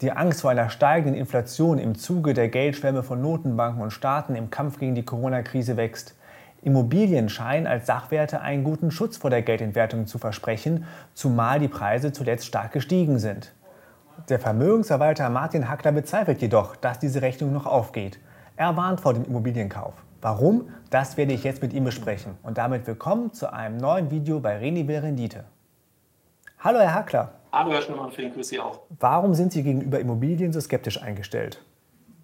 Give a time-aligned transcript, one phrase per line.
[0.00, 4.48] Die Angst vor einer steigenden Inflation im Zuge der Geldschwemme von Notenbanken und Staaten im
[4.48, 6.14] Kampf gegen die Corona-Krise wächst.
[6.62, 12.12] Immobilien scheinen als Sachwerte einen guten Schutz vor der Geldentwertung zu versprechen, zumal die Preise
[12.12, 13.52] zuletzt stark gestiegen sind.
[14.28, 18.20] Der Vermögensverwalter Martin Hackler bezweifelt jedoch, dass diese Rechnung noch aufgeht.
[18.54, 19.94] Er warnt vor dem Immobilienkauf.
[20.20, 20.68] Warum?
[20.90, 22.38] Das werde ich jetzt mit ihm besprechen.
[22.44, 25.44] Und damit willkommen zu einem neuen Video bei Renibel Rendite.
[26.60, 27.37] Hallo Herr Hackler.
[27.50, 28.82] Hallo Herr Schneemann, vielen Grüß Sie auch.
[29.00, 31.64] Warum sind Sie gegenüber Immobilien so skeptisch eingestellt?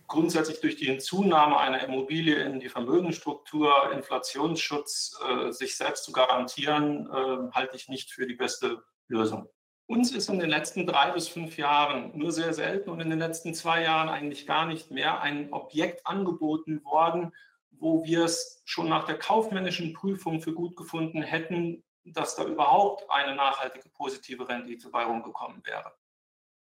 [0.06, 7.08] Grundsätzlich durch die Hinzunahme einer Immobilie in die Vermögensstruktur, Inflationsschutz, äh, sich selbst zu garantieren,
[7.10, 9.48] äh, halte ich nicht für die beste Lösung.
[9.86, 13.18] Uns ist in den letzten drei bis fünf Jahren nur sehr selten und in den
[13.18, 17.32] letzten zwei Jahren eigentlich gar nicht mehr ein Objekt angeboten worden,
[17.70, 23.08] wo wir es schon nach der kaufmännischen Prüfung für gut gefunden hätten, dass da überhaupt
[23.10, 25.94] eine nachhaltige positive Rendite bei rumgekommen wäre.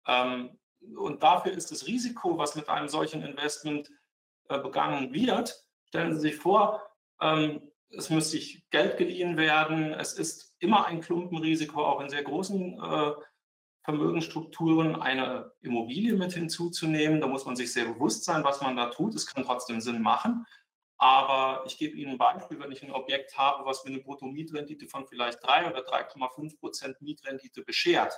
[0.06, 0.58] Ähm,
[0.96, 3.90] und dafür ist das Risiko, was mit einem solchen Investment
[4.48, 6.82] äh, begangen wird, stellen Sie sich vor,
[7.20, 12.22] ähm, es muss sich Geld geliehen werden, es ist immer ein Klumpenrisiko, auch in sehr
[12.22, 13.12] großen äh,
[13.84, 17.20] Vermögensstrukturen eine Immobilie mit hinzuzunehmen.
[17.20, 19.14] Da muss man sich sehr bewusst sein, was man da tut.
[19.14, 20.44] Es kann trotzdem Sinn machen.
[20.98, 24.86] Aber ich gebe Ihnen ein Beispiel, wenn ich ein Objekt habe, was mir eine Bruttomietrendite
[24.86, 28.14] von vielleicht 3 oder 3,5 Prozent Mietrendite beschert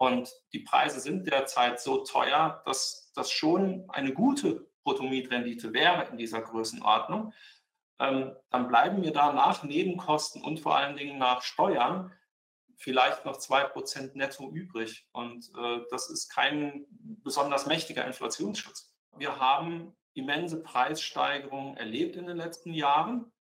[0.00, 6.16] und die Preise sind derzeit so teuer, dass das schon eine gute Bruttomietrendite wäre in
[6.16, 7.34] dieser Größenordnung,
[7.98, 12.12] ähm, dann bleiben mir da nach Nebenkosten und vor allen Dingen nach Steuern
[12.78, 15.06] vielleicht noch 2% netto übrig.
[15.12, 16.86] Und äh, das ist kein
[17.22, 18.96] besonders mächtiger Inflationsschutz.
[19.18, 23.32] Wir haben immense Preissteigerungen erlebt in den letzten Jahren,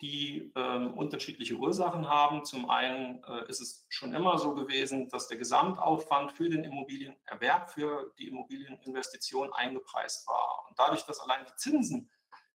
[0.00, 2.44] die äh, unterschiedliche Ursachen haben.
[2.44, 7.70] Zum einen äh, ist es schon immer so gewesen, dass der Gesamtaufwand für den Immobilienerwerb,
[7.70, 10.66] für die Immobilieninvestition eingepreist war.
[10.68, 12.10] Und dadurch, dass allein die Zinsen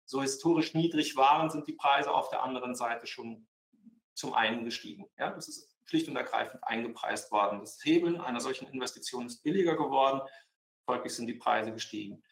[0.05, 3.48] so historisch niedrig waren, sind die Preise auf der anderen Seite schon
[4.14, 5.08] zum einen gestiegen.
[5.19, 7.61] Ja, das ist schlicht und ergreifend eingepreist worden.
[7.61, 10.20] Das Hebeln einer solchen Investition ist billiger geworden,
[10.84, 12.23] folglich sind die Preise gestiegen.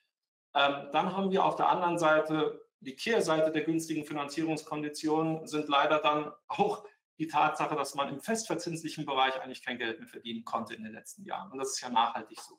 [0.55, 5.99] Ähm, dann haben wir auf der anderen Seite die Kehrseite der günstigen Finanzierungskonditionen sind leider
[5.99, 6.85] dann auch
[7.19, 10.95] die Tatsache, dass man im festverzinslichen Bereich eigentlich kein Geld mehr verdienen konnte in den
[10.95, 11.53] letzten Jahren.
[11.53, 12.59] Und das ist ja nachhaltig so.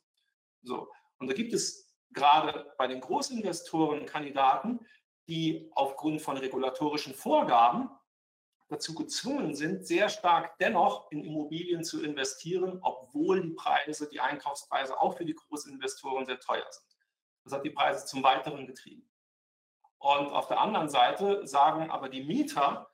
[0.61, 0.91] so.
[1.17, 4.79] Und da gibt es gerade bei den Großinvestoren Kandidaten,
[5.27, 7.89] die aufgrund von regulatorischen Vorgaben
[8.67, 14.99] dazu gezwungen sind, sehr stark dennoch in Immobilien zu investieren, obwohl die Preise, die Einkaufspreise
[14.99, 16.90] auch für die Großinvestoren sehr teuer sind.
[17.43, 19.09] Das hat die Preise zum Weiteren getrieben.
[19.97, 22.89] Und auf der anderen Seite sagen aber die Mieter,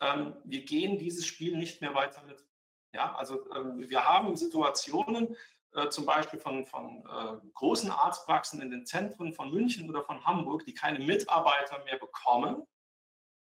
[0.00, 2.44] ähm, wir gehen dieses Spiel nicht mehr weiter mit.
[2.94, 5.36] Ja, also ähm, wir haben Situationen,
[5.74, 10.24] äh, zum Beispiel von, von äh, großen Arztpraxen in den Zentren von München oder von
[10.24, 12.66] Hamburg, die keine Mitarbeiter mehr bekommen,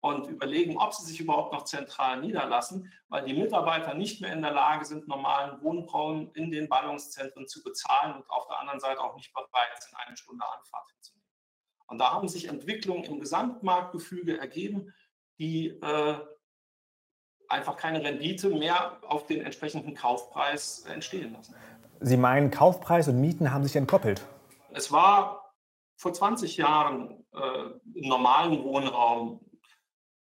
[0.00, 4.42] und überlegen, ob sie sich überhaupt noch zentral niederlassen, weil die Mitarbeiter nicht mehr in
[4.42, 9.00] der Lage sind, normalen Wohnraum in den Ballungszentren zu bezahlen und auf der anderen Seite
[9.00, 11.28] auch nicht bereit sind, eine Stunde Anfahrt hinzunehmen.
[11.88, 14.94] Und da haben sich Entwicklungen im Gesamtmarktgefüge ergeben,
[15.38, 16.18] die äh,
[17.48, 21.54] einfach keine Rendite mehr auf den entsprechenden Kaufpreis entstehen lassen.
[22.00, 24.22] Sie meinen, Kaufpreis und Mieten haben sich entkoppelt?
[24.72, 25.52] Es war
[25.96, 29.40] vor 20 Jahren äh, im normalen Wohnraum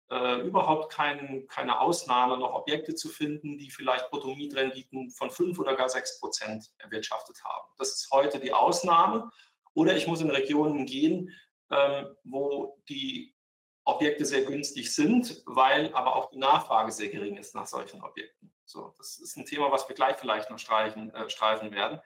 [0.09, 5.75] äh, überhaupt kein, keine Ausnahme, noch Objekte zu finden, die vielleicht Bruttomietrenditen von 5 oder
[5.75, 7.67] gar 6 Prozent erwirtschaftet haben.
[7.77, 9.29] Das ist heute die Ausnahme.
[9.73, 11.31] Oder ich muss in Regionen gehen,
[11.69, 13.35] ähm, wo die
[13.83, 18.53] Objekte sehr günstig sind, weil aber auch die Nachfrage sehr gering ist nach solchen Objekten.
[18.65, 22.01] So, das ist ein Thema, was wir gleich vielleicht noch streichen, äh, streifen werden.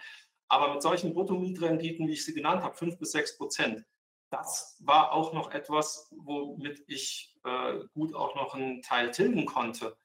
[0.48, 3.86] Aber mit solchen Bruttomietrenditen, wie ich sie genannt habe, 5 bis 6 Prozent,
[4.32, 9.96] das war auch noch etwas, womit ich äh, gut auch noch einen Teil tilgen konnte,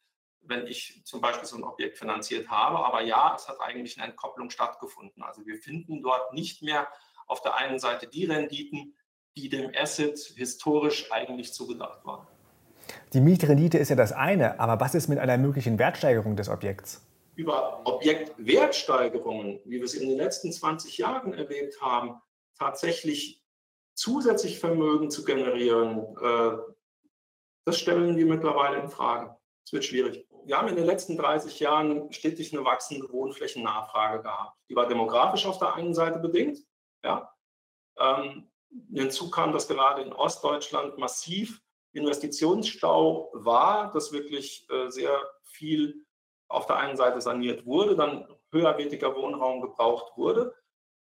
[0.42, 2.84] wenn ich zum Beispiel so ein Objekt finanziert habe.
[2.84, 5.22] Aber ja, es hat eigentlich eine Entkopplung stattgefunden.
[5.22, 6.88] Also wir finden dort nicht mehr
[7.28, 8.97] auf der einen Seite die Renditen,
[9.36, 12.27] die dem Asset historisch eigentlich zugedacht waren.
[13.12, 17.04] Die Mietrendite ist ja das eine, aber was ist mit einer möglichen Wertsteigerung des Objekts?
[17.36, 22.21] Über Objektwertsteigerungen, wie wir es in den letzten 20 Jahren erlebt haben,
[22.59, 23.46] tatsächlich
[23.97, 26.59] zusätzlich Vermögen zu generieren, äh,
[27.65, 29.37] das stellen wir mittlerweile in Frage.
[29.65, 30.28] Es wird schwierig.
[30.45, 34.57] Wir haben in den letzten 30 Jahren stetig eine wachsende Wohnflächennachfrage gehabt.
[34.71, 36.60] Die war demografisch auf der einen Seite bedingt.
[37.03, 37.34] Ja.
[37.98, 38.48] Ähm,
[38.93, 41.60] hinzu kam, dass gerade in Ostdeutschland massiv
[41.93, 46.07] Investitionsstau war, dass wirklich äh, sehr viel
[46.48, 50.54] auf der einen Seite saniert wurde, dann höherwertiger Wohnraum gebraucht wurde.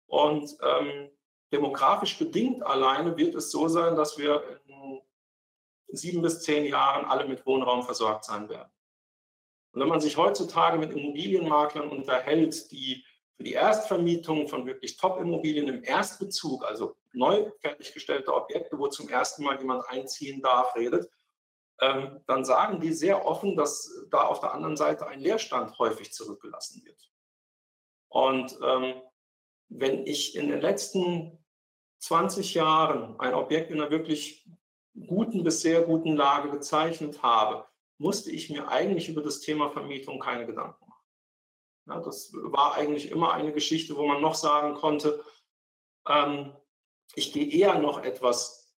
[0.05, 1.09] Und ähm,
[1.53, 5.01] demografisch bedingt alleine wird es so sein, dass wir in
[5.87, 8.71] sieben bis zehn Jahren alle mit Wohnraum versorgt sein werden.
[9.71, 13.05] Und wenn man sich heutzutage mit Immobilienmaklern unterhält, die
[13.37, 19.43] für die Erstvermietung von wirklich Top-Immobilien im Erstbezug, also neu fertiggestellte Objekte, wo zum ersten
[19.43, 21.09] Mal jemand einziehen darf, redet,
[21.81, 26.13] ähm, dann sagen die sehr offen, dass da auf der anderen Seite ein Leerstand häufig
[26.13, 27.11] zurückgelassen wird.
[28.09, 29.01] Und ähm,
[29.69, 31.42] wenn ich in den letzten
[32.03, 34.45] 20 Jahren ein Objekt in einer wirklich
[35.07, 37.65] guten bis sehr guten Lage gezeichnet habe,
[37.97, 41.05] musste ich mir eigentlich über das Thema Vermietung keine Gedanken machen.
[41.87, 45.23] Ja, das war eigentlich immer eine Geschichte, wo man noch sagen konnte,
[46.05, 46.53] ähm,
[47.15, 48.75] ich gehe eher noch etwas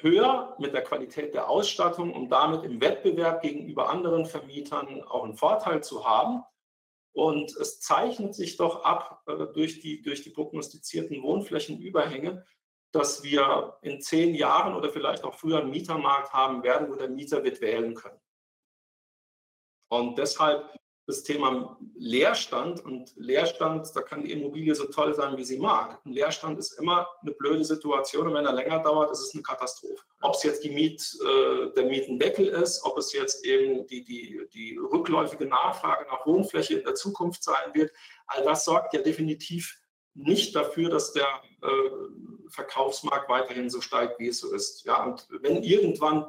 [0.00, 5.36] höher mit der Qualität der Ausstattung, um damit im Wettbewerb gegenüber anderen Vermietern auch einen
[5.36, 6.42] Vorteil zu haben.
[7.12, 12.44] Und es zeichnet sich doch ab äh, durch, die, durch die prognostizierten Wohnflächenüberhänge,
[12.90, 17.08] dass wir in zehn Jahren oder vielleicht auch früher einen Mietermarkt haben werden, wo der
[17.08, 18.20] Mieter wird wählen können.
[19.88, 20.74] Und deshalb
[21.06, 26.00] das Thema Leerstand und Leerstand, da kann die Immobilie so toll sein, wie sie mag.
[26.04, 29.42] Ein Leerstand ist immer eine blöde Situation und wenn er länger dauert, ist es eine
[29.42, 30.02] Katastrophe.
[30.20, 34.46] Ob es jetzt die Miet, äh, der Mietendeckel ist, ob es jetzt eben die, die,
[34.52, 37.90] die rückläufige Nachfrage nach Wohnfläche in der Zukunft sein wird,
[38.26, 39.78] all das sorgt ja definitiv
[40.14, 41.26] nicht dafür, dass der
[41.62, 41.68] äh,
[42.48, 44.84] Verkaufsmarkt weiterhin so steigt, wie es so ist.
[44.84, 46.26] Ja, und wenn irgendwann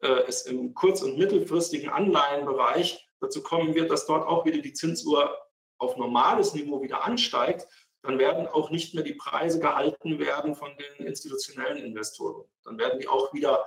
[0.00, 4.72] äh, es im kurz- und mittelfristigen Anleihenbereich dazu kommen wird, dass dort auch wieder die
[4.72, 5.36] Zinsuhr
[5.78, 7.66] auf normales Niveau wieder ansteigt,
[8.02, 12.44] dann werden auch nicht mehr die Preise gehalten werden von den institutionellen Investoren.
[12.64, 13.66] Dann werden die auch wieder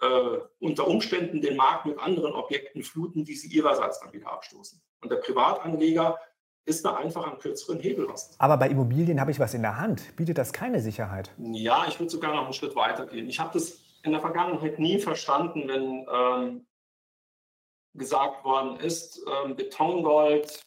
[0.00, 4.80] äh, unter Umständen den Markt mit anderen Objekten fluten, die sie ihrerseits dann wieder abstoßen.
[5.02, 6.18] Und der Privatanleger
[6.66, 8.34] ist da einfach am kürzeren Hebel was.
[8.38, 10.16] Aber bei Immobilien habe ich was in der Hand.
[10.16, 11.30] Bietet das keine Sicherheit?
[11.38, 13.28] Ja, ich würde sogar noch einen Schritt weiter gehen.
[13.28, 16.66] Ich habe das in der Vergangenheit nie verstanden, wenn ähm,
[17.94, 20.64] gesagt worden ist, ähm, Betongold,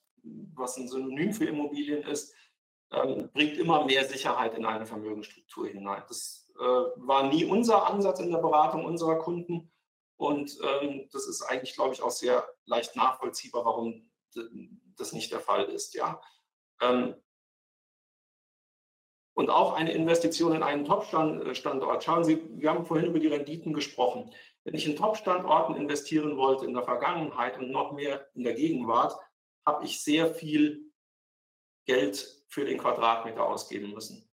[0.55, 2.33] was ein Synonym für Immobilien ist,
[2.91, 6.03] ähm, bringt immer mehr Sicherheit in eine Vermögensstruktur hinein.
[6.07, 9.71] Das äh, war nie unser Ansatz in der Beratung unserer Kunden.
[10.15, 14.09] Und ähm, das ist eigentlich, glaube ich, auch sehr leicht nachvollziehbar, warum
[14.97, 15.93] das nicht der Fall ist.
[15.93, 16.21] Ja.
[16.81, 17.15] Ähm,
[19.33, 22.03] und auch eine Investition in einen Top-Standort.
[22.03, 24.33] Schauen Sie, wir haben vorhin über die Renditen gesprochen.
[24.67, 29.17] Wenn ich in Top-Standorten investieren wollte in der Vergangenheit und noch mehr in der Gegenwart,
[29.65, 30.91] habe ich sehr viel
[31.85, 34.29] Geld für den Quadratmeter ausgeben müssen.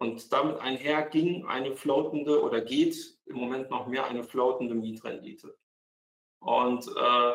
[0.00, 2.96] Und damit einher ging eine floatende oder geht
[3.26, 5.56] im Moment noch mehr eine floatende Mietrendite.
[6.40, 7.32] Und äh,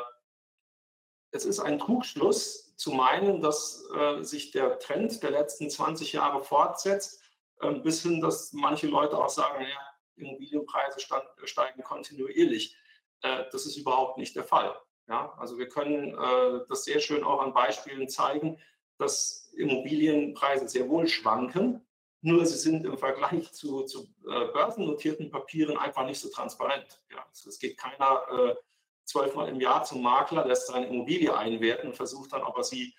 [1.31, 6.43] es ist ein Trugschluss zu meinen, dass äh, sich der Trend der letzten 20 Jahre
[6.43, 7.23] fortsetzt,
[7.61, 9.88] äh, bis hin, dass manche Leute auch sagen, ja,
[10.19, 10.99] Immobilienpreise
[11.45, 12.75] steigen kontinuierlich.
[13.21, 14.75] Äh, das ist überhaupt nicht der Fall.
[15.07, 18.59] Ja, also wir können äh, das sehr schön auch an Beispielen zeigen,
[18.97, 21.85] dass Immobilienpreise sehr wohl schwanken,
[22.21, 27.01] nur sie sind im Vergleich zu, zu äh, börsennotierten Papieren einfach nicht so transparent.
[27.11, 28.55] Ja, also es geht keiner
[29.05, 32.93] zwölfmal im Jahr zum Makler, lässt seine Immobilie einwerten und versucht dann, ob er sie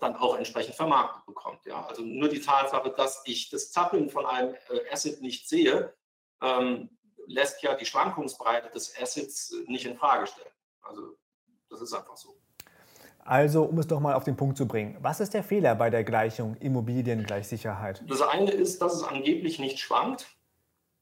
[0.00, 1.64] dann auch entsprechend vermarktet bekommt.
[1.64, 1.86] Ja?
[1.86, 4.56] Also nur die Tatsache, dass ich das Zappeln von einem
[4.90, 5.94] Asset nicht sehe,
[6.42, 6.90] ähm,
[7.26, 10.52] lässt ja die Schwankungsbreite des Assets nicht in Frage stellen.
[10.82, 11.16] Also
[11.70, 12.36] das ist einfach so.
[13.24, 15.90] Also, um es doch mal auf den Punkt zu bringen, was ist der Fehler bei
[15.90, 18.02] der Gleichung Immobilien gleich Sicherheit?
[18.08, 20.26] Das eine ist, dass es angeblich nicht schwankt.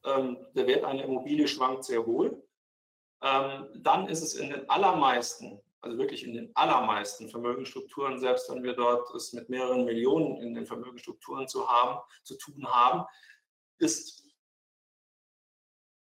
[0.04, 2.42] Ähm, der Wert einer Immobilie schwankt sehr wohl
[3.23, 8.62] ähm, dann ist es in den allermeisten, also wirklich in den allermeisten Vermögensstrukturen, selbst wenn
[8.62, 13.04] wir dort es mit mehreren Millionen in den Vermögensstrukturen zu, haben, zu tun haben,
[13.78, 14.25] ist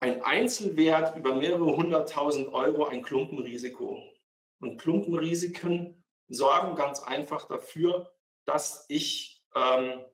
[0.05, 4.03] ein Einzelwert über mehrere hunderttausend Euro ein Klumpenrisiko.
[4.61, 8.13] Und Klumpenrisiken sorgen ganz einfach dafür,
[8.45, 10.05] dass ich ähm,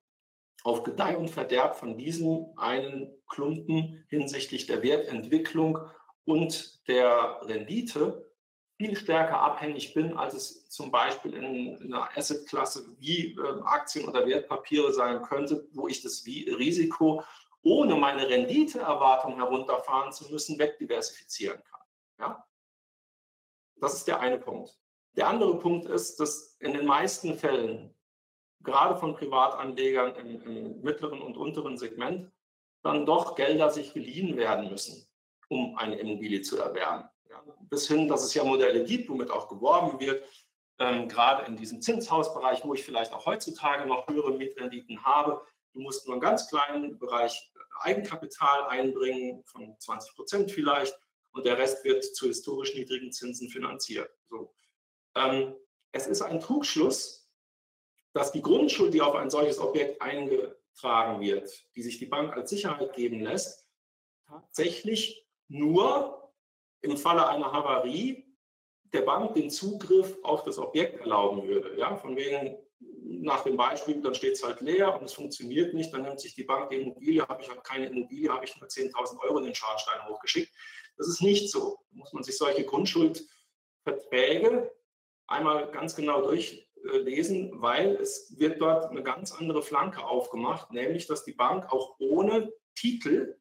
[0.62, 5.78] auf Gedeih und Verderb von diesem einen Klumpen hinsichtlich der Wertentwicklung
[6.24, 8.30] und der Rendite
[8.76, 14.24] viel stärker abhängig bin, als es zum Beispiel in, einer Assetklasse wie äh, Aktien oder
[14.24, 17.24] Wertpapiere sein könnte, wo ich das Risiko
[17.62, 21.80] ohne meine Renditeerwartung herunterfahren zu müssen, wegdiversifizieren kann.
[22.18, 22.46] Ja?
[23.76, 24.78] Das ist der eine Punkt.
[25.16, 27.94] Der andere Punkt ist, dass in den meisten Fällen,
[28.62, 32.30] gerade von Privatanlegern im, im mittleren und unteren Segment,
[32.82, 35.10] dann doch Gelder sich geliehen werden müssen
[35.50, 37.08] um eine Immobilie zu erwerben.
[37.28, 40.24] Ja, bis hin, dass es ja Modelle gibt, womit auch geworben wird,
[40.78, 45.42] ähm, gerade in diesem Zinshausbereich, wo ich vielleicht auch heutzutage noch höhere Mietrenditen habe.
[45.72, 50.98] Du musst nur einen ganz kleinen Bereich Eigenkapital einbringen, von 20 Prozent vielleicht,
[51.32, 54.10] und der Rest wird zu historisch niedrigen Zinsen finanziert.
[54.28, 54.52] So.
[55.14, 55.54] Ähm,
[55.92, 57.30] es ist ein Trugschluss,
[58.12, 62.50] dass die Grundschuld, die auf ein solches Objekt eingetragen wird, die sich die Bank als
[62.50, 63.68] Sicherheit geben lässt,
[64.26, 66.32] tatsächlich nur
[66.82, 68.26] im Falle einer Havarie
[68.92, 71.78] der Bank den Zugriff auf das Objekt erlauben würde.
[71.78, 72.58] Ja, von wegen
[73.10, 76.34] nach dem Beispiel, dann steht es halt leer und es funktioniert nicht, dann nimmt sich
[76.34, 79.44] die Bank die Immobilie, habe ich halt keine Immobilie, habe ich nur 10.000 Euro in
[79.44, 80.52] den Schornstein hochgeschickt.
[80.96, 81.78] Das ist nicht so.
[81.90, 84.72] Da muss man sich solche Grundschuldverträge
[85.26, 91.24] einmal ganz genau durchlesen, weil es wird dort eine ganz andere Flanke aufgemacht, nämlich dass
[91.24, 93.36] die Bank auch ohne Titel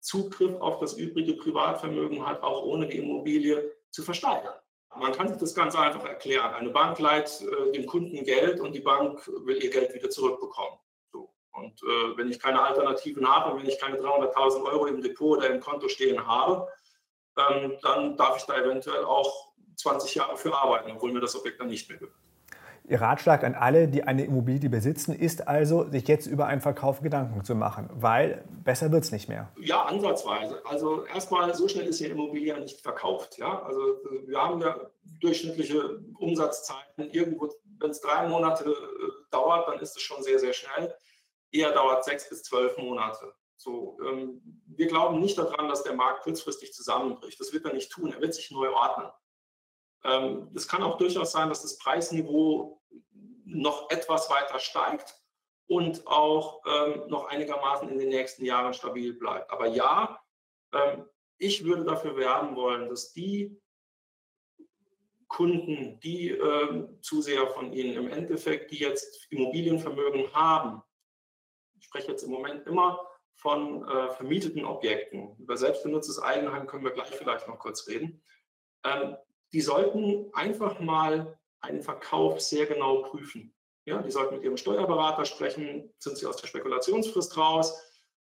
[0.00, 4.54] Zugriff auf das übrige Privatvermögen hat, auch ohne die Immobilie zu versteigern.
[4.96, 6.54] Man kann sich das ganz einfach erklären.
[6.54, 10.78] Eine Bank leiht äh, dem Kunden Geld und die Bank will ihr Geld wieder zurückbekommen.
[11.12, 11.32] So.
[11.52, 15.50] Und äh, wenn ich keine Alternativen habe wenn ich keine 300.000 Euro im Depot oder
[15.50, 16.68] im Konto stehen habe,
[17.36, 21.60] ähm, dann darf ich da eventuell auch 20 Jahre für arbeiten, obwohl mir das Objekt
[21.60, 22.18] dann nicht mehr gehört.
[22.86, 27.00] Ihr Ratschlag an alle, die eine Immobilie besitzen, ist also, sich jetzt über einen Verkauf
[27.00, 29.50] Gedanken zu machen, weil besser wird es nicht mehr.
[29.58, 30.60] Ja, ansatzweise.
[30.66, 33.38] Also erstmal, so schnell ist die Immobilie nicht verkauft.
[33.38, 33.62] Ja?
[33.62, 33.80] Also
[34.26, 34.78] wir haben ja
[35.20, 37.10] durchschnittliche Umsatzzeiten.
[37.10, 38.74] Irgendwo, wenn es drei Monate äh,
[39.30, 40.94] dauert, dann ist es schon sehr, sehr schnell.
[41.52, 43.32] Eher dauert sechs bis zwölf Monate.
[43.56, 47.40] So, ähm, wir glauben nicht daran, dass der Markt kurzfristig zusammenbricht.
[47.40, 48.12] Das wird er nicht tun.
[48.12, 49.10] Er wird sich neu ordnen.
[50.04, 52.80] Ähm, es kann auch durchaus sein, dass das Preisniveau
[53.44, 55.14] noch etwas weiter steigt
[55.66, 59.50] und auch ähm, noch einigermaßen in den nächsten Jahren stabil bleibt.
[59.50, 60.20] Aber ja,
[60.72, 61.06] ähm,
[61.38, 63.60] ich würde dafür werben wollen, dass die
[65.28, 70.82] Kunden, die äh, Zuseher von Ihnen im Endeffekt, die jetzt Immobilienvermögen haben,
[71.78, 73.00] ich spreche jetzt im Moment immer
[73.34, 75.36] von äh, vermieteten Objekten.
[75.38, 78.22] Über selbstbenutztes Eigenheim können wir gleich vielleicht noch kurz reden.
[78.84, 79.16] Ähm,
[79.54, 83.54] die sollten einfach mal einen Verkauf sehr genau prüfen.
[83.86, 87.80] Ja, die sollten mit ihrem Steuerberater sprechen, sind sie aus der Spekulationsfrist raus.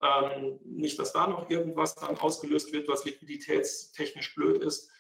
[0.04, 4.92] Ähm, nicht, dass da noch irgendwas dann ausgelöst wird, was liquiditätstechnisch blöd ist.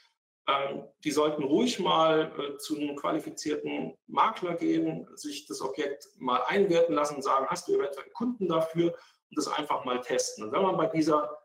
[0.47, 6.41] Ähm, die sollten ruhig mal äh, zu einem qualifizierten Makler gehen, sich das Objekt mal
[6.47, 8.88] einwerten lassen und sagen, hast du eventuell Kunden dafür
[9.29, 10.45] und das einfach mal testen.
[10.45, 11.38] Und wenn man bei dieser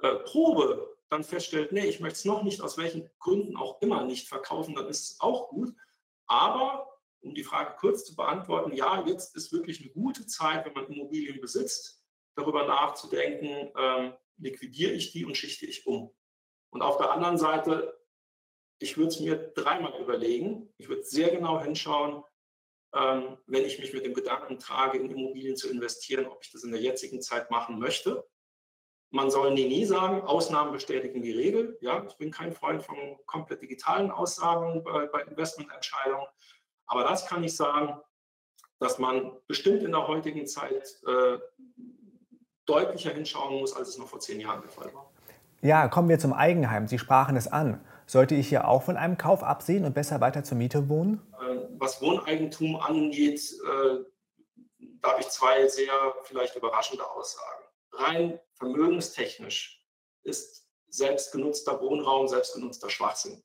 [0.00, 4.04] äh, Probe dann feststellt, nee, ich möchte es noch nicht, aus welchen Gründen auch immer
[4.04, 5.74] nicht verkaufen, dann ist es auch gut.
[6.26, 6.88] Aber
[7.20, 10.86] um die Frage kurz zu beantworten, ja, jetzt ist wirklich eine gute Zeit, wenn man
[10.86, 12.04] Immobilien besitzt,
[12.36, 16.14] darüber nachzudenken, ähm, liquidiere ich die und schichte ich um.
[16.70, 17.98] Und auf der anderen Seite,
[18.78, 20.72] ich würde es mir dreimal überlegen.
[20.76, 22.22] Ich würde sehr genau hinschauen,
[22.94, 26.62] ähm, wenn ich mich mit dem Gedanken trage, in Immobilien zu investieren, ob ich das
[26.62, 28.24] in der jetzigen Zeit machen möchte
[29.10, 31.78] man soll nie, nie sagen, Ausnahmen bestätigen die Regel.
[31.80, 32.96] Ja, ich bin kein Freund von
[33.26, 36.26] komplett digitalen Aussagen bei, bei Investmententscheidungen.
[36.86, 38.00] Aber das kann ich sagen,
[38.78, 41.38] dass man bestimmt in der heutigen Zeit äh,
[42.66, 45.10] deutlicher hinschauen muss, als es noch vor zehn Jahren der Fall war.
[45.60, 46.86] Ja, kommen wir zum Eigenheim.
[46.86, 47.84] Sie sprachen es an.
[48.06, 51.20] Sollte ich hier auch von einem Kauf absehen und besser weiter zur Miete wohnen?
[51.40, 54.04] Äh, was Wohneigentum angeht, äh,
[55.00, 55.92] da habe ich zwei sehr
[56.24, 57.67] vielleicht überraschende Aussagen
[57.98, 59.82] rein vermögenstechnisch
[60.22, 63.42] ist selbstgenutzter Wohnraum, selbstgenutzter Schwachsinn.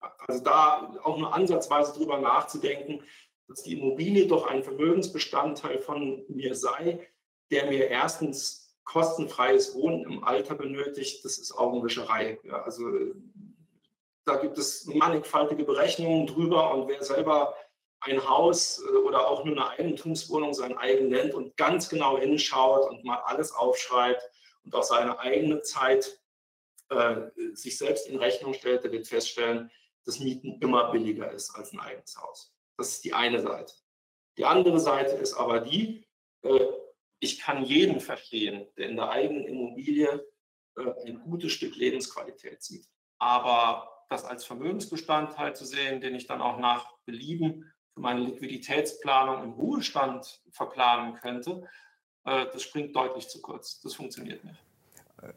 [0.00, 3.02] Also da auch nur ansatzweise drüber nachzudenken,
[3.48, 7.06] dass die Immobilie doch ein Vermögensbestandteil von mir sei,
[7.50, 12.38] der mir erstens kostenfreies Wohnen im Alter benötigt, das ist Augenwischerei.
[12.42, 12.84] Ja, also
[14.24, 17.56] da gibt es mannigfaltige Berechnungen drüber und wer selber
[18.04, 22.88] ein Haus äh, oder auch nur eine Eigentumswohnung sein eigen nennt und ganz genau hinschaut
[22.90, 24.22] und mal alles aufschreibt
[24.64, 26.18] und auch seine eigene Zeit
[26.90, 27.22] äh,
[27.54, 29.70] sich selbst in Rechnung stellt, der wird feststellen,
[30.04, 32.54] dass Mieten immer billiger ist als ein eigenes Haus.
[32.76, 33.72] Das ist die eine Seite.
[34.36, 36.06] Die andere Seite ist aber die,
[36.42, 36.66] äh,
[37.20, 40.26] ich kann jeden verstehen, der in der eigenen Immobilie
[40.76, 42.86] äh, ein gutes Stück Lebensqualität sieht.
[43.18, 49.44] Aber das als Vermögensbestandteil zu sehen, den ich dann auch nach Belieben für meine Liquiditätsplanung
[49.44, 51.62] im Ruhestand verplanen könnte,
[52.24, 53.80] äh, das springt deutlich zu kurz.
[53.80, 54.60] Das funktioniert nicht.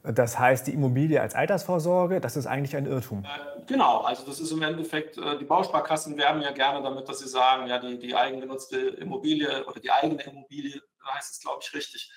[0.04, 3.24] Das heißt, die Immobilie als Altersvorsorge, das ist eigentlich ein Irrtum.
[3.24, 7.20] Äh, genau, also das ist im Endeffekt, äh, die Bausparkassen werben ja gerne damit, dass
[7.20, 10.82] sie sagen, ja, die, die eigengenutzte Immobilie oder die eigene Immobilie,
[11.14, 12.12] heißt es, glaube ich, richtig,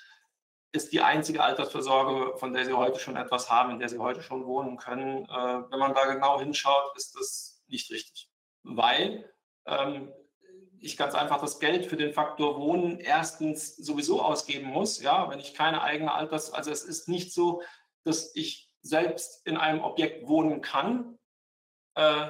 [0.73, 4.21] ist die einzige Altersvorsorge, von der sie heute schon etwas haben, in der sie heute
[4.21, 5.27] schon wohnen können.
[5.27, 8.29] Wenn man da genau hinschaut, ist das nicht richtig.
[8.63, 9.29] weil
[9.65, 10.13] ähm,
[10.81, 15.39] ich ganz einfach das Geld für den Faktor Wohnen erstens sowieso ausgeben muss, ja, wenn
[15.39, 17.61] ich keine eigene Alters, also es ist nicht so,
[18.03, 21.19] dass ich selbst in einem Objekt wohnen kann,
[21.95, 22.29] äh,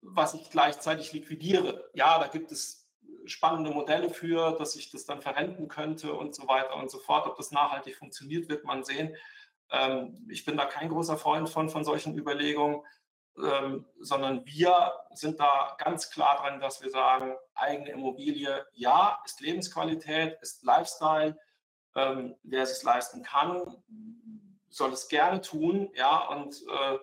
[0.00, 1.90] was ich gleichzeitig liquidiere.
[1.92, 2.88] Ja, da gibt es
[3.24, 7.26] spannende Modelle für, dass ich das dann verrenten könnte und so weiter und so fort.
[7.26, 9.16] Ob das nachhaltig funktioniert, wird man sehen.
[9.70, 12.82] Ähm, ich bin da kein großer Freund von, von solchen Überlegungen
[13.38, 19.40] ähm, sondern wir sind da ganz klar dran, dass wir sagen, eigene Immobilie, ja, ist
[19.40, 21.38] Lebensqualität, ist Lifestyle.
[21.94, 23.82] Ähm, wer es sich leisten kann,
[24.68, 26.98] soll es gerne tun, ja, und äh,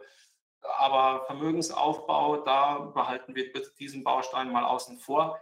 [0.62, 5.39] aber Vermögensaufbau, da behalten wir bitte diesen Baustein mal außen vor.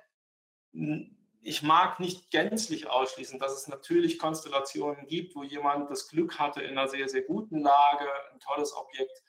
[1.41, 6.61] Ich mag nicht gänzlich ausschließen, dass es natürlich Konstellationen gibt, wo jemand das Glück hatte,
[6.61, 9.23] in einer sehr, sehr guten Lage ein tolles Objekt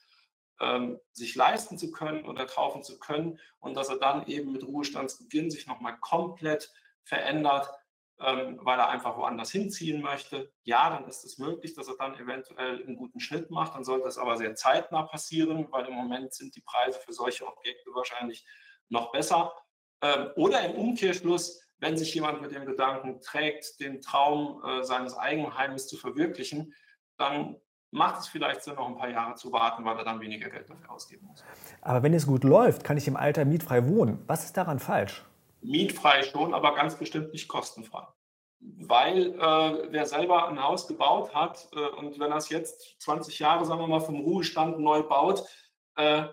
[0.61, 4.65] ähm, sich leisten zu können oder kaufen zu können und dass er dann eben mit
[4.65, 6.73] Ruhestandsbeginn sich nochmal komplett
[7.05, 7.71] verändert,
[8.21, 10.53] ähm, weil er einfach woanders hinziehen möchte.
[10.65, 13.75] Ja, dann ist es möglich, dass er dann eventuell einen guten Schnitt macht.
[13.75, 17.47] Dann sollte es aber sehr zeitnah passieren, weil im Moment sind die Preise für solche
[17.47, 18.45] Objekte wahrscheinlich
[18.89, 19.55] noch besser.
[20.03, 25.17] Ähm, oder im Umkehrschluss, wenn sich jemand mit dem Gedanken trägt, den Traum äh, seines
[25.17, 26.75] Eigenheimes zu verwirklichen,
[27.19, 30.51] dann macht es vielleicht Sinn, noch ein paar Jahre zu warten, weil er dann weniger
[30.51, 31.45] Geld dafür ausgeben muss.
[31.81, 34.23] Aber wenn es gut läuft, kann ich im Alter mietfrei wohnen.
[34.27, 35.25] Was ist daran falsch?
[35.61, 38.07] Mietfrei schon, aber ganz bestimmt nicht kostenfrei.
[38.61, 43.39] Weil äh, wer selber ein Haus gebaut hat äh, und wenn er es jetzt 20
[43.39, 45.45] Jahre, sagen wir mal, vom Ruhestand neu baut,
[45.97, 46.25] äh,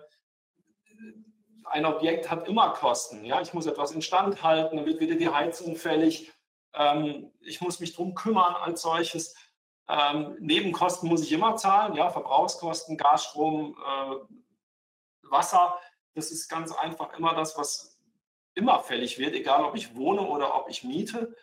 [1.64, 3.24] ein Objekt hat immer Kosten.
[3.24, 3.40] Ja?
[3.40, 6.32] Ich muss etwas instand halten, dann wird wieder die Heizung fällig.
[6.74, 9.34] Ähm, ich muss mich darum kümmern als solches.
[9.88, 14.16] Ähm, Nebenkosten muss ich immer zahlen, ja, Verbrauchskosten, Gas, Strom, äh,
[15.30, 15.78] Wasser.
[16.14, 18.00] Das ist ganz einfach immer das, was
[18.54, 21.36] immer fällig wird, egal ob ich wohne oder ob ich miete.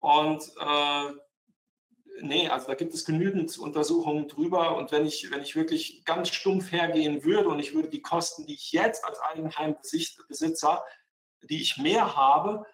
[0.00, 1.12] Und äh,
[2.20, 4.76] nee, also da gibt es genügend Untersuchungen drüber.
[4.76, 8.46] Und wenn ich, wenn ich wirklich ganz stumpf hergehen würde und ich würde die Kosten,
[8.46, 10.84] die ich jetzt als Eigenheimbesitzer,
[11.42, 12.66] die ich mehr habe,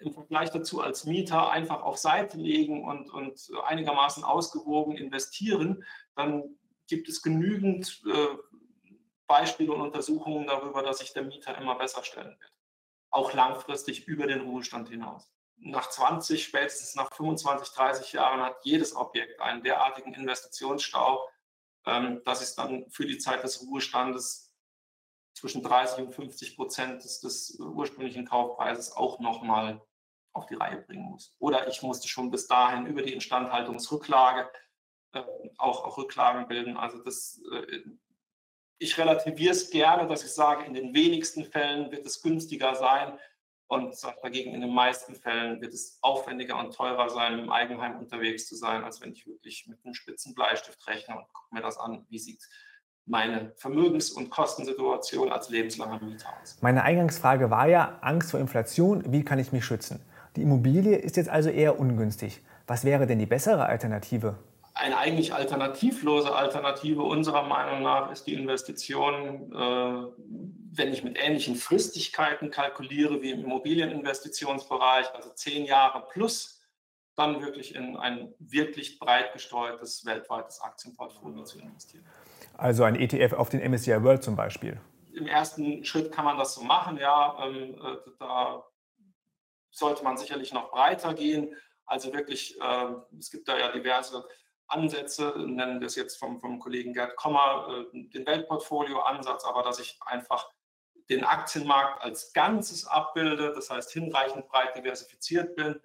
[0.00, 6.56] im Vergleich dazu als Mieter einfach auf Seite legen und, und einigermaßen ausgewogen investieren, dann
[6.86, 8.28] gibt es genügend äh,
[9.26, 12.52] Beispiele und Untersuchungen darüber, dass sich der Mieter immer besser stellen wird.
[13.10, 15.30] Auch langfristig über den Ruhestand hinaus.
[15.58, 21.26] Nach 20, spätestens nach 25, 30 Jahren hat jedes Objekt einen derartigen Investitionsstau,
[21.86, 24.45] ähm, dass es dann für die Zeit des Ruhestandes
[25.36, 29.82] zwischen 30 und 50 Prozent des, des ursprünglichen Kaufpreises auch nochmal
[30.32, 31.34] auf die Reihe bringen muss.
[31.38, 34.50] Oder ich musste schon bis dahin über die Instandhaltungsrücklage
[35.12, 35.22] äh,
[35.58, 36.76] auch, auch Rücklagen bilden.
[36.76, 37.80] Also das, äh,
[38.78, 43.18] ich relativiere es gerne, dass ich sage, in den wenigsten Fällen wird es günstiger sein
[43.68, 47.98] und sage dagegen, in den meisten Fällen wird es aufwendiger und teurer sein, im Eigenheim
[47.98, 51.62] unterwegs zu sein, als wenn ich wirklich mit einem spitzen Bleistift rechne und gucke mir
[51.62, 52.42] das an, wie sieht
[53.06, 56.58] meine Vermögens- und Kostensituation als lebenslanger Mieter aus.
[56.60, 60.00] Meine Eingangsfrage war ja Angst vor Inflation, wie kann ich mich schützen?
[60.34, 62.42] Die Immobilie ist jetzt also eher ungünstig.
[62.66, 64.36] Was wäre denn die bessere Alternative?
[64.74, 70.06] Eine eigentlich alternativlose Alternative unserer Meinung nach ist die Investition, äh,
[70.72, 76.55] wenn ich mit ähnlichen Fristigkeiten kalkuliere wie im Immobilieninvestitionsbereich, also zehn Jahre plus,
[77.16, 82.04] dann wirklich in ein wirklich breit gesteuertes weltweites Aktienportfolio zu investieren.
[82.56, 84.78] Also ein ETF auf den MSCI World zum Beispiel.
[85.14, 87.36] Im ersten Schritt kann man das so machen, ja.
[87.42, 88.64] Ähm, äh, da
[89.70, 91.54] sollte man sicherlich noch breiter gehen.
[91.86, 92.86] Also wirklich, äh,
[93.18, 94.26] es gibt da ja diverse
[94.68, 99.78] Ansätze, nennen wir es jetzt vom, vom Kollegen Gerd Kommer, äh, den Weltportfolio-Ansatz, aber dass
[99.78, 100.50] ich einfach
[101.08, 105.80] den Aktienmarkt als Ganzes abbilde, das heißt hinreichend breit diversifiziert bin,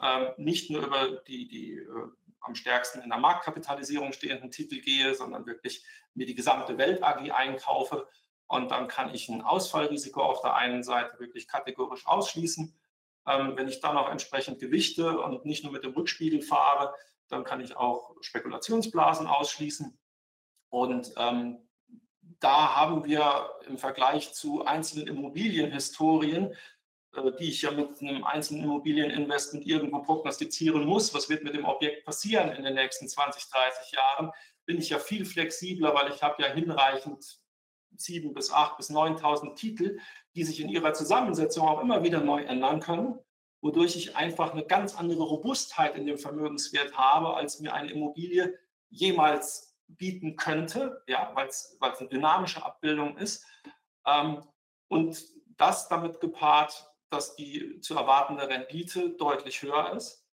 [0.00, 2.08] äh, nicht nur über die, die äh,
[2.40, 7.30] am stärksten in der Marktkapitalisierung stehenden Titel gehe, sondern wirklich mir die gesamte Welt AG
[7.32, 8.08] einkaufe.
[8.46, 12.74] Und dann kann ich ein Ausfallrisiko auf der einen Seite wirklich kategorisch ausschließen
[13.26, 16.94] ähm, wenn ich dann auch entsprechend gewichte und nicht nur mit dem Rückspiegel fahre,
[17.28, 19.98] dann kann ich auch Spekulationsblasen ausschließen.
[20.68, 21.58] Und ähm,
[22.40, 26.54] da haben wir im Vergleich zu einzelnen Immobilienhistorien,
[27.38, 32.04] die ich ja mit einem einzelnen Immobilieninvestment irgendwo prognostizieren muss, was wird mit dem Objekt
[32.04, 34.32] passieren in den nächsten 20, 30 Jahren,
[34.66, 37.38] bin ich ja viel flexibler, weil ich habe ja hinreichend
[37.96, 39.98] 7.000 bis 8.000 bis 9.000 Titel,
[40.34, 43.18] die sich in ihrer Zusammensetzung auch immer wieder neu ändern können,
[43.62, 48.58] wodurch ich einfach eine ganz andere Robustheit in dem Vermögenswert habe, als mir eine Immobilie
[48.90, 53.46] jemals bieten könnte, ja, weil es eine dynamische Abbildung ist.
[54.04, 54.42] Ähm,
[54.88, 55.24] und
[55.56, 60.26] das damit gepaart, dass die zu erwartende Rendite deutlich höher ist.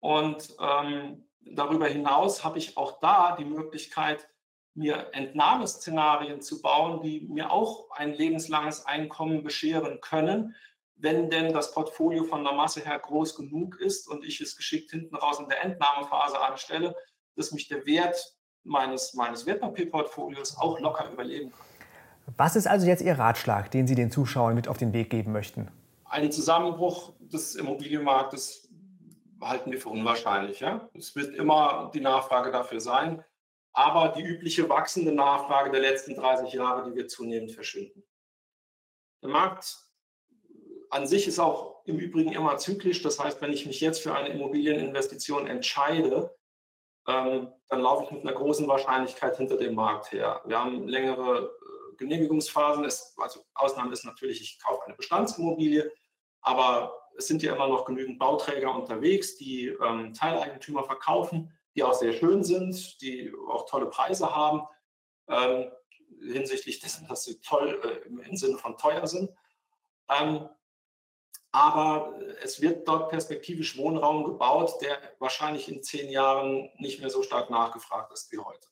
[0.00, 4.28] Und ähm, darüber hinaus habe ich auch da die Möglichkeit,
[4.74, 10.56] mir Entnahmeszenarien zu bauen, die mir auch ein lebenslanges Einkommen bescheren können,
[10.96, 14.90] wenn denn das Portfolio von der Masse her groß genug ist und ich es geschickt
[14.90, 16.96] hinten raus in der Entnahmephase anstelle,
[17.36, 18.34] dass mich der Wert
[18.64, 22.36] meines, meines Wertpapierportfolios auch locker überleben kann.
[22.36, 25.32] Was ist also jetzt Ihr Ratschlag, den Sie den Zuschauern mit auf den Weg geben
[25.32, 25.68] möchten?
[26.12, 28.68] Einen Zusammenbruch des Immobilienmarktes
[29.40, 30.60] halten wir für unwahrscheinlich.
[30.60, 30.90] Ja?
[30.92, 33.24] Es wird immer die Nachfrage dafür sein,
[33.72, 38.04] aber die übliche wachsende Nachfrage der letzten 30 Jahre, die wird zunehmend verschwinden.
[39.22, 39.88] Der Markt
[40.90, 43.00] an sich ist auch im Übrigen immer zyklisch.
[43.00, 46.36] Das heißt, wenn ich mich jetzt für eine Immobilieninvestition entscheide,
[47.08, 50.42] ähm, dann laufe ich mit einer großen Wahrscheinlichkeit hinter dem Markt her.
[50.44, 52.84] Wir haben längere äh, Genehmigungsphasen.
[52.84, 55.90] Es, also Ausnahme ist natürlich, ich kaufe eine Bestandsimmobilie,
[56.42, 61.94] aber es sind ja immer noch genügend Bauträger unterwegs, die ähm, Teileigentümer verkaufen, die auch
[61.94, 64.62] sehr schön sind, die auch tolle Preise haben,
[65.28, 65.70] ähm,
[66.20, 69.30] hinsichtlich dessen, dass sie toll äh, im Sinne von teuer sind.
[70.08, 70.48] Ähm,
[71.52, 77.22] aber es wird dort perspektivisch Wohnraum gebaut, der wahrscheinlich in zehn Jahren nicht mehr so
[77.22, 78.68] stark nachgefragt ist wie heute.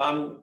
[0.00, 0.42] Ähm,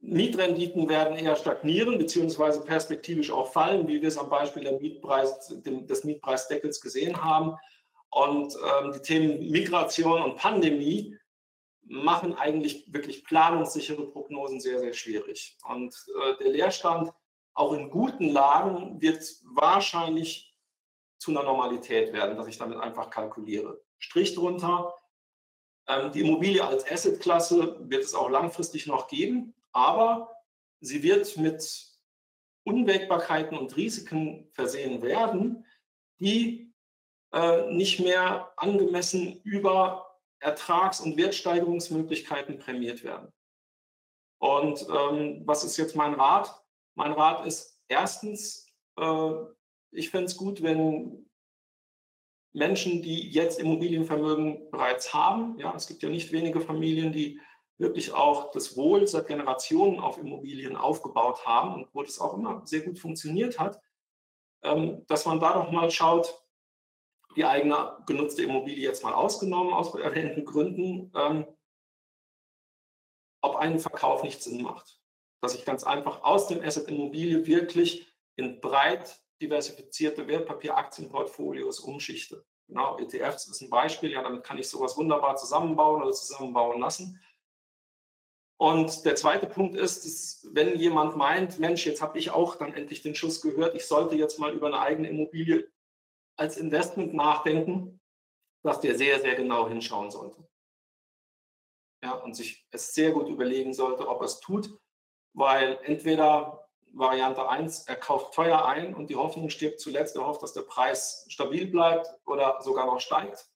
[0.00, 6.04] Mietrenditen werden eher stagnieren beziehungsweise perspektivisch auch fallen, wie wir es am Beispiel Mietpreis, des
[6.04, 7.56] Mietpreisdeckels gesehen haben.
[8.10, 11.16] Und ähm, die Themen Migration und Pandemie
[11.82, 15.56] machen eigentlich wirklich planungssichere Prognosen sehr, sehr schwierig.
[15.68, 17.12] Und äh, der Leerstand
[17.54, 19.22] auch in guten Lagen wird
[19.54, 20.54] wahrscheinlich
[21.18, 23.80] zu einer Normalität werden, dass ich damit einfach kalkuliere.
[23.98, 24.94] Strich drunter.
[25.88, 30.34] Ähm, die Immobilie als Assetklasse wird es auch langfristig noch geben aber
[30.80, 31.86] sie wird mit
[32.64, 35.66] Unwägbarkeiten und Risiken versehen werden,
[36.18, 36.72] die
[37.32, 43.30] äh, nicht mehr angemessen über Ertrags- und Wertsteigerungsmöglichkeiten prämiert werden.
[44.38, 46.58] Und ähm, was ist jetzt mein Rat?
[46.94, 48.66] Mein Rat ist erstens,
[48.98, 49.30] äh,
[49.92, 51.28] ich fände es gut, wenn
[52.54, 57.38] Menschen, die jetzt Immobilienvermögen bereits haben, ja, es gibt ja nicht wenige Familien, die
[57.78, 62.62] wirklich auch das Wohl seit Generationen auf Immobilien aufgebaut haben und wo das auch immer
[62.64, 63.80] sehr gut funktioniert hat,
[64.62, 66.42] ähm, dass man da doch mal schaut,
[67.36, 71.46] die eigene genutzte Immobilie jetzt mal ausgenommen aus erwähnten Gründen, ähm,
[73.42, 75.00] ob ein Verkauf nicht Sinn macht.
[75.42, 82.44] Dass ich ganz einfach aus dem Asset Immobilie wirklich in breit diversifizierte Wertpapieraktienportfolios umschichte.
[82.68, 87.20] Genau, ETFs ist ein Beispiel, ja, damit kann ich sowas wunderbar zusammenbauen oder zusammenbauen lassen.
[88.58, 92.72] Und der zweite Punkt ist, dass, wenn jemand meint, Mensch, jetzt habe ich auch dann
[92.72, 95.70] endlich den Schuss gehört, ich sollte jetzt mal über eine eigene Immobilie
[96.36, 98.00] als Investment nachdenken,
[98.62, 100.46] dass der sehr, sehr genau hinschauen sollte.
[102.02, 104.70] Ja, und sich es sehr gut überlegen sollte, ob er es tut,
[105.34, 110.42] weil entweder Variante 1, er kauft teuer ein und die Hoffnung stirbt zuletzt, er hofft,
[110.42, 113.50] dass der Preis stabil bleibt oder sogar noch steigt.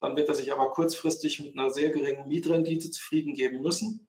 [0.00, 4.08] Dann wird er sich aber kurzfristig mit einer sehr geringen Mietrendite zufrieden geben müssen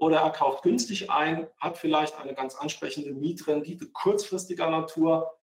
[0.00, 5.38] oder er kauft günstig ein, hat vielleicht eine ganz ansprechende Mietrendite kurzfristiger Natur.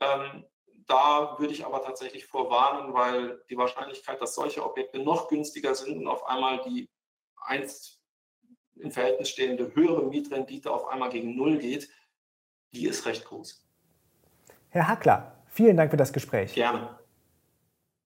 [0.00, 0.44] Ähm,
[0.88, 5.98] da würde ich aber tatsächlich vorwarnen, weil die Wahrscheinlichkeit, dass solche Objekte noch günstiger sind
[5.98, 6.90] und auf einmal die
[7.36, 8.00] einst
[8.74, 11.88] im Verhältnis stehende höhere Mietrendite auf einmal gegen Null geht,
[12.72, 13.64] die ist recht groß.
[14.70, 16.54] Herr Hackler, vielen Dank für das Gespräch.
[16.54, 16.98] Gerne.